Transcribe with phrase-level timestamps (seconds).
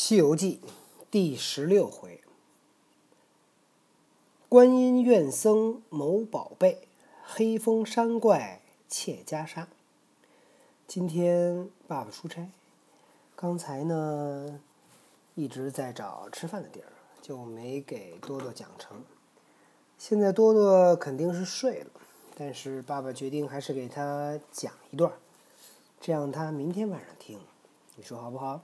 [0.00, 0.60] 西游记
[1.10, 2.20] 第十六回：
[4.48, 6.86] 观音院僧谋宝贝，
[7.24, 9.66] 黑风山怪窃袈裟。
[10.86, 12.48] 今天爸爸出差，
[13.34, 14.60] 刚才呢
[15.34, 19.02] 一直在找吃饭的地儿，就没给多多讲成。
[19.98, 21.90] 现在多多肯定是睡了，
[22.36, 25.12] 但是爸爸决定还是给他讲一段，
[26.00, 27.40] 这样他明天晚上听，
[27.96, 28.60] 你说好不好？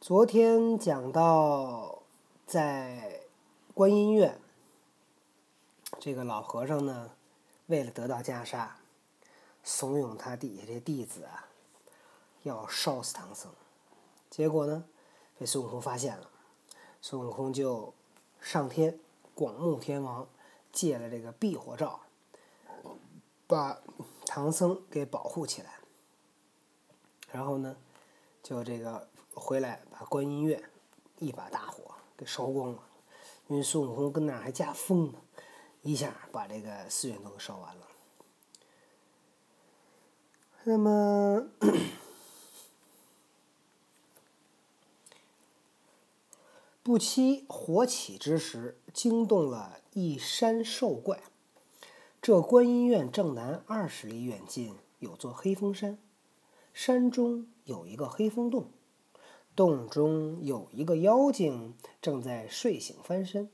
[0.00, 1.98] 昨天讲到，
[2.46, 3.20] 在
[3.74, 4.40] 观音院，
[5.98, 7.10] 这个老和尚呢，
[7.66, 8.68] 为了得到袈裟，
[9.62, 11.48] 怂恿他底下这弟子啊，
[12.44, 13.52] 要烧死唐僧。
[14.30, 14.86] 结果呢，
[15.38, 16.30] 被孙悟空发现了，
[17.02, 17.92] 孙悟空就
[18.40, 18.98] 上天，
[19.34, 20.26] 广目天王
[20.72, 22.00] 借了这个避火罩，
[23.46, 23.82] 把
[24.24, 25.74] 唐僧给保护起来。
[27.30, 27.76] 然后呢，
[28.42, 29.06] 就这个。
[29.40, 30.62] 回来把观音院
[31.18, 32.82] 一把大火给烧光了，
[33.48, 35.18] 因为孙悟空跟那还加风呢，
[35.82, 37.88] 一下把这个寺院都给烧完了。
[40.64, 41.48] 那么
[46.82, 51.22] 不期火起之时，惊动了一山兽怪。
[52.20, 55.98] 这观音院正南二十里远近有座黑风山，
[56.74, 58.70] 山中有一个黑风洞。
[59.60, 63.50] 洞中有一个妖精正在睡醒翻身，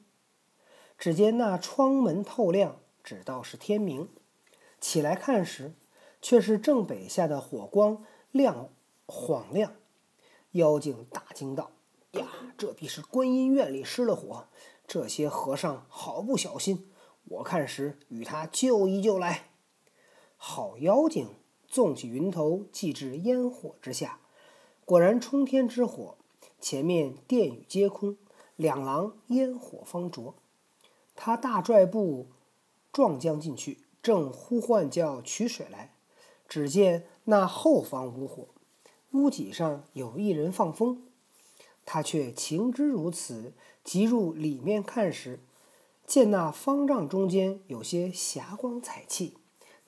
[0.96, 4.08] 只见那窗门透亮，只道是天明。
[4.80, 5.74] 起来看时，
[6.22, 8.68] 却是正北下的火光亮
[9.04, 9.72] 晃亮。
[10.52, 11.72] 妖精大惊道
[12.16, 14.46] ：“呀，这必是观音院里失了火，
[14.86, 16.88] 这些和尚好不小心！
[17.24, 19.48] 我看时与他救一救来。”
[20.38, 21.30] 好妖精
[21.66, 24.20] 纵起云头，即至烟火之下。
[24.86, 26.16] 果然冲天之火，
[26.60, 28.16] 前面殿宇皆空，
[28.54, 30.36] 两廊烟火方灼。
[31.16, 32.28] 他大拽步
[32.92, 35.92] 撞将进去，正呼唤叫取水来，
[36.48, 38.46] 只见那后方无火，
[39.10, 41.02] 屋脊上有一人放风。
[41.84, 45.40] 他却情知如此，即入里面看时，
[46.06, 49.34] 见那方丈中间有些霞光彩气，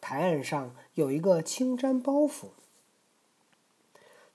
[0.01, 2.49] 台案上有一个青毡包袱。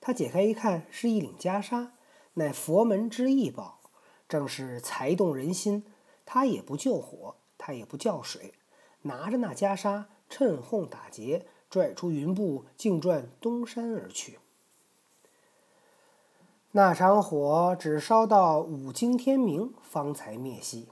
[0.06, 1.88] 他解开一看，是一领袈裟，
[2.34, 3.80] 乃佛门之异宝，
[4.28, 5.82] 正是财动人心。
[6.26, 8.52] 他也不救火，他也不叫水，
[9.00, 14.38] 拿着那袈裟，趁哄打劫，拽出云步，径转东山而去。
[16.72, 20.88] 那场火只烧到五更天明，方才灭息。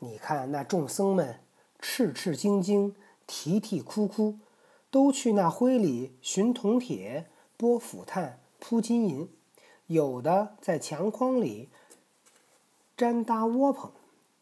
[0.00, 1.40] 你看那众僧们
[1.78, 2.94] 赤赤精精，
[3.26, 4.38] 啼啼哭哭，
[4.90, 8.40] 都去那灰里寻铜铁，拨斧炭。
[8.64, 9.28] 铺金银，
[9.88, 11.68] 有的在墙框里
[12.96, 13.90] 粘搭窝棚，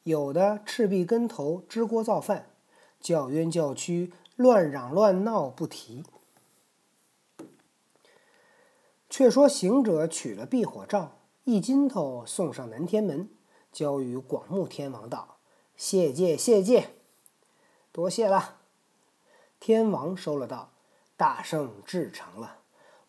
[0.02, 2.50] 有的赤壁跟头支锅造饭，
[3.00, 6.04] 叫冤叫屈，乱嚷乱闹不提。
[9.08, 13.30] 却说行者取了避火罩，一金头送上南天门，
[13.72, 15.38] 交与广目天王道
[15.78, 16.90] ：“谢戒谢戒，
[17.90, 18.58] 多谢了。”
[19.58, 20.72] 天王收了道
[21.16, 22.58] ：“大圣至诚了。”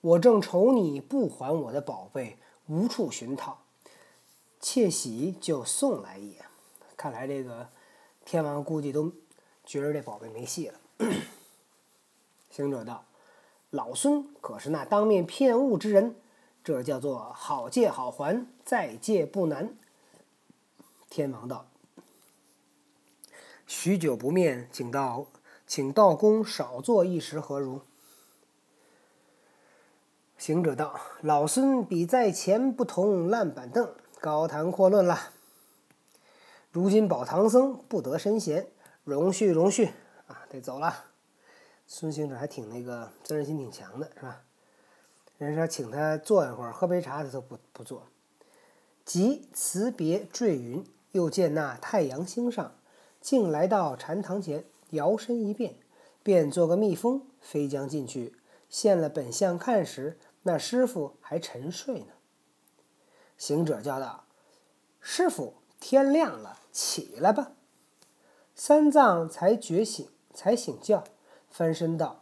[0.02, 3.60] 我正愁你不还我的宝贝，无处寻讨，
[4.60, 6.44] 窃喜就送来也。
[6.98, 7.70] 看来这个
[8.26, 9.12] 天王估计都
[9.64, 10.80] 觉着这宝贝没戏了。
[12.50, 13.06] 行者道
[13.70, 16.16] ：“老孙可是那当面骗物之人，
[16.64, 19.76] 这叫做好借好还，再借不难。”
[21.12, 21.68] 天王道
[23.68, 25.28] ：“许久不面，请道，
[25.68, 27.82] 请道公少坐一时，何如？”
[30.42, 35.16] 行者道：“老孙比在前不同烂板凳，高谈阔论了。
[36.72, 38.66] 如今保唐僧不得身闲，
[39.04, 39.92] 容续容续
[40.26, 41.12] 啊，得走了。”
[41.86, 44.42] 孙行者还挺那个责任心挺强的，是吧？
[45.38, 48.08] 人说请他坐一会儿，喝杯茶，他都不不坐。
[49.06, 52.74] 即辞别坠云，又见那太阳星上，
[53.22, 55.76] 竟来到禅堂前，摇身一变，
[56.24, 58.34] 变做个蜜蜂，飞将进去，
[58.68, 60.18] 现了本相看时。
[60.44, 62.14] 那师傅还沉睡呢。
[63.38, 64.26] 行者叫道
[65.00, 67.52] ：“师傅，天亮了，起来吧。”
[68.56, 71.04] 三藏才觉醒，才醒觉，
[71.50, 72.22] 翻身道：“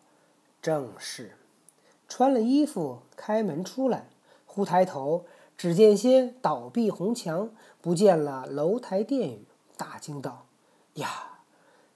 [0.62, 1.38] 正是。”
[2.08, 4.10] 穿了衣服，开门出来，
[4.46, 5.26] 忽抬头，
[5.58, 7.52] 只见些倒壁红墙，
[7.82, 9.46] 不见了楼台殿宇，
[9.78, 10.48] 大惊道
[10.96, 11.40] ：“呀，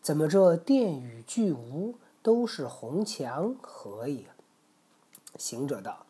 [0.02, 4.26] 怎么这殿宇俱无，都是红墙，何也？”
[5.38, 6.06] 行者道。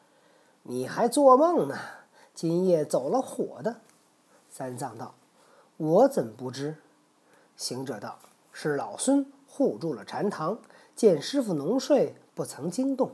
[0.66, 1.78] 你还做梦呢？
[2.34, 3.82] 今夜走了火的。
[4.50, 5.14] 三藏道
[5.76, 6.78] ：“我怎不知？”
[7.58, 8.20] 行者道
[8.54, 10.60] ：“是老孙护住了禅堂，
[10.96, 13.12] 见师傅浓睡，不曾惊动。”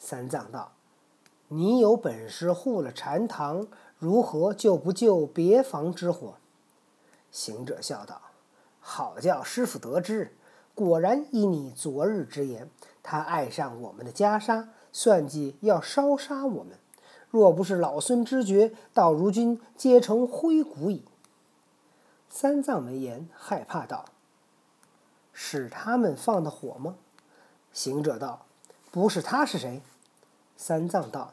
[0.00, 0.72] 三藏道
[1.46, 6.34] ：“你有本事护了禅堂，如何就不救别房之火？”
[7.30, 8.20] 行者笑道
[8.80, 10.36] ：“好叫师傅得知，
[10.74, 12.68] 果然依你昨日之言，
[13.00, 16.78] 他爱上我们的袈裟，算计要烧杀我们。
[17.30, 21.04] 若不是老孙知觉，到如今皆成灰骨矣。”
[22.28, 24.04] 三藏闻言，害怕道
[25.32, 26.96] ：“是他们放的火吗？”
[27.72, 28.44] 行者道
[28.92, 29.80] ：“不是他是谁？”
[30.56, 31.32] 三藏道：“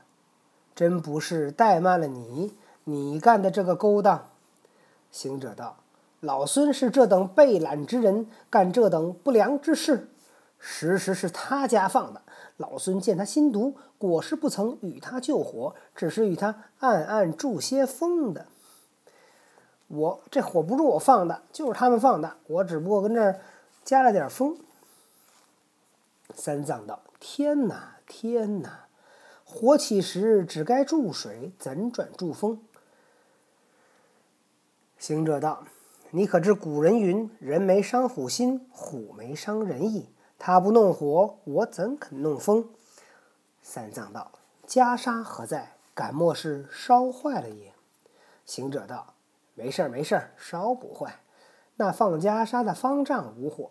[0.73, 2.55] 真不是怠慢了你，
[2.85, 4.29] 你干的这个勾当。”
[5.11, 5.77] 行者道
[6.21, 10.09] ：“老孙是这等被懒之人，干这等不良之事，
[10.57, 12.21] 实实是他家放的。
[12.59, 18.47] 老孙见他心毒，果是不曾与他救火，只是与他暗暗助些风的。
[19.87, 23.39] 我这火不是我放的，就是他们放的，我只不过跟这儿
[23.85, 24.57] 加了点风。”
[26.35, 28.87] 三藏道：“天哪，天哪！”
[29.45, 32.61] 火起时只该注水，怎转注风？
[34.97, 35.63] 行者道
[36.11, 40.09] ：“你可知古人云：‘人没伤虎心，虎没伤人意。’
[40.39, 42.69] 他不弄火，我怎肯弄风？”
[43.61, 44.31] 三藏道
[44.65, 45.73] ：“袈裟何在？
[45.93, 47.73] 敢莫是烧坏了也？”
[48.45, 49.13] 行者道
[49.53, 51.19] ：“没事儿，没事儿，烧不坏。
[51.75, 53.69] 那放袈裟的方丈无火。”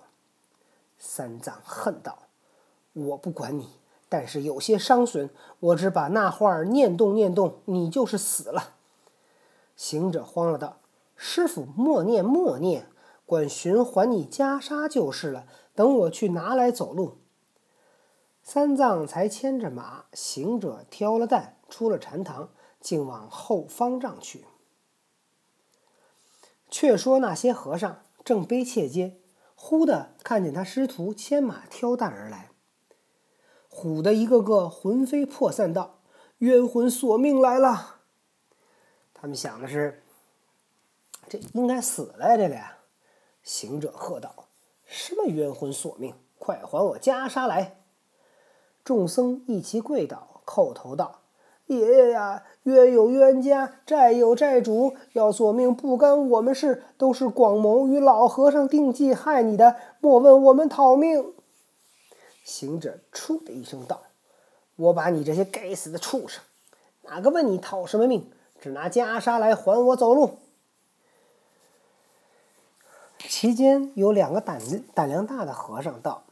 [0.98, 2.18] 三藏恨道
[2.92, 3.80] ：“我不管你。”
[4.10, 5.28] 但是有些伤损，
[5.60, 8.74] 我只把那话念动念动，你就是死了。
[9.76, 10.78] 行者慌了，道
[11.14, 12.88] ：“师傅，默念默念，
[13.28, 15.46] 管寻还你袈裟就是了。
[15.74, 17.18] 等我去拿来走路。”
[18.42, 22.48] 三藏才牵着马，行者挑了担，出了禅堂，
[22.80, 24.46] 竟往后方丈去。
[26.70, 29.18] 却说那些和尚正悲切间，
[29.54, 32.48] 忽的看见他师徒牵马挑担而来。
[33.70, 36.00] 唬得一个个魂飞魄散，道
[36.38, 38.00] ：“冤魂索命来了。”
[39.12, 40.02] 他们想的是
[41.28, 42.77] ：“这应该死了呀，这俩。”
[43.48, 44.34] 行者喝道
[44.84, 46.12] ：“什么冤魂索命？
[46.38, 47.80] 快还我袈裟来！”
[48.84, 51.22] 众僧一齐跪倒，叩头道
[51.64, 61.32] ：“爷爷呀，冤有冤家，债有债主，要索命不干我们事，都是广谋与老和尚定计害你的，莫问我们讨命。”
[62.44, 64.02] 行者“出”的一声道
[64.76, 66.42] ：“我把你这些该死的畜生，
[67.04, 68.30] 哪个问你讨什么命？
[68.60, 70.32] 只拿袈裟来还我走路。”
[73.28, 74.58] 其间有两个胆
[74.94, 76.24] 胆量大的和尚道：“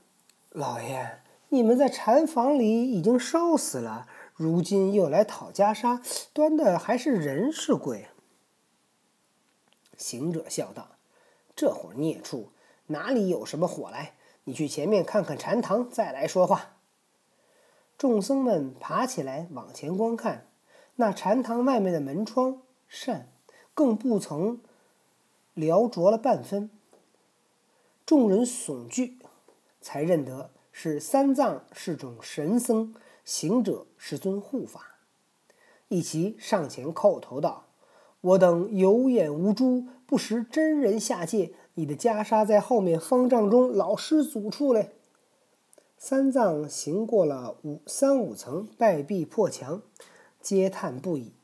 [0.49, 1.21] 老爷，
[1.51, 6.01] 你们在禅房里已经烧死了，如今又来讨袈裟，
[6.33, 8.07] 端的还是人是鬼？”
[9.99, 10.93] 行者笑道
[11.55, 12.49] ：“这伙孽畜
[12.87, 14.15] 哪里有什么火来？”
[14.45, 16.77] 你去前面看看禅堂，再来说话。
[17.99, 20.47] 众僧们爬起来往前观看，
[20.95, 23.29] 那禅堂外面的门窗扇
[23.75, 24.61] 更不曾
[25.53, 26.71] 撩着了半分。
[28.07, 29.19] 众人悚惧，
[29.81, 32.95] 才认得是三藏是种神僧，
[33.25, 34.99] 行者是尊护法，
[35.89, 37.65] 一齐上前叩头道
[38.23, 44.93] ：“我等有眼无珠，不识真人下界。”你的袈裟在后面方丈中老师祖处嘞。
[45.99, 49.83] 三藏行过了五三五层败壁破墙，
[50.41, 51.35] 嗟叹不已。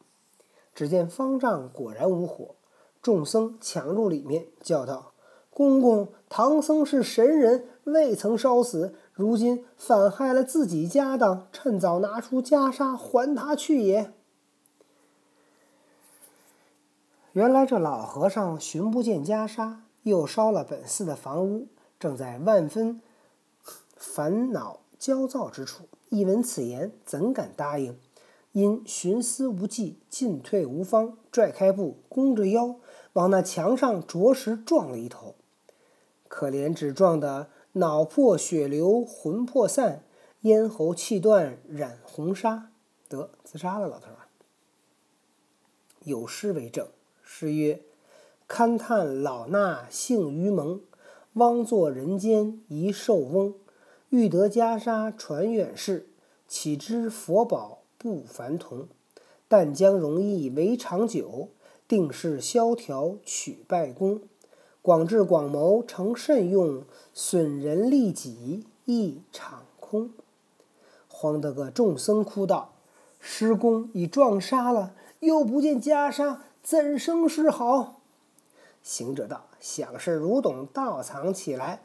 [0.74, 2.54] 只见方丈果然无火，
[3.02, 5.11] 众僧抢入里面，叫道
[5.54, 14.12] ：“公公，唐僧是神人，未曾烧死，如今反害了自己家当，趁早拿出袈裟还他去也。”
[17.32, 19.76] 原来这老和尚寻不见袈裟。
[20.04, 21.68] 又烧了本寺的房屋，
[22.00, 23.00] 正在万分
[23.94, 25.84] 烦恼焦躁之处。
[26.08, 27.96] 一闻此言，怎敢答应？
[28.50, 32.74] 因寻思无计，进退无方，拽开步，弓着腰，
[33.12, 35.36] 往那墙上着实撞了一头。
[36.34, 40.02] 可怜只撞得脑破血流，魂魄散，
[40.40, 42.72] 咽喉气断，染红纱，
[43.06, 43.86] 得自杀了。
[43.86, 44.26] 老头儿
[46.04, 46.88] 有诗为证，
[47.22, 47.82] 诗曰。
[48.48, 50.80] 勘叹老衲性愚蒙，
[51.34, 53.54] 枉作人间一寿翁。
[54.08, 56.08] 欲得袈裟传远世，
[56.48, 58.88] 岂知佛宝不凡同。
[59.48, 61.50] 但将容易为长久，
[61.86, 64.22] 定是萧条取败功。
[64.82, 66.82] 广智广谋成甚用，
[67.14, 70.10] 损人利己一场空。
[71.06, 72.72] 慌得个众僧哭道
[73.20, 78.00] ：“师公已撞杀了，又不见袈裟，怎生是好？
[78.82, 81.82] 行者道：“想是汝董盗藏起来，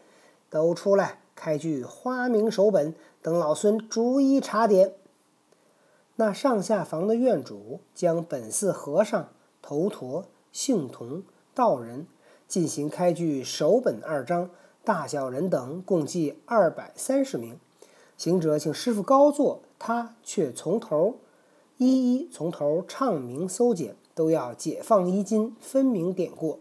[0.49, 4.95] 都出来开具花名手本，等老孙逐一查点。”
[6.19, 9.29] 那上下房的院主将本寺和尚、
[9.61, 11.21] 头陀、姓童、
[11.53, 12.07] 道人
[12.47, 14.49] 进行开具首本二章，
[14.83, 17.59] 大小人等共计二百三十名。
[18.15, 21.17] 行者请师傅高坐，他却从头
[21.77, 26.59] 一一从头唱名搜检，都要解放衣襟，分明点过，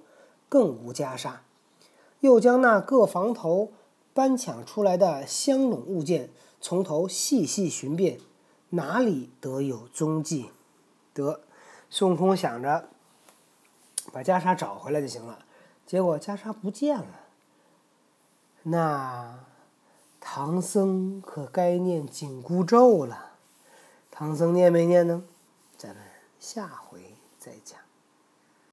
[0.49, 1.37] 更无袈裟。
[2.21, 3.73] 又将那各房头
[4.13, 8.19] 搬抢出来的香笼物件，从头细细寻遍。
[8.71, 10.51] 哪里得有踪迹？
[11.15, 11.41] 得，
[11.89, 12.89] 孙悟空想着
[14.13, 15.46] 把袈裟找回来就行了。
[15.87, 17.21] 结果袈裟不见了。
[18.65, 19.39] 那
[20.21, 23.37] 唐僧可该念紧箍咒了。
[24.11, 25.23] 唐僧念没念呢？
[25.79, 26.05] 咱们
[26.41, 27.86] 下回再讲。